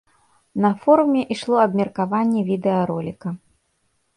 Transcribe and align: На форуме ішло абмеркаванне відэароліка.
На 0.63 0.69
форуме 0.85 1.21
ішло 1.35 1.59
абмеркаванне 1.65 2.41
відэароліка. 2.51 3.29